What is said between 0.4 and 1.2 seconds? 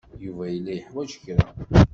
yella yeḥwaj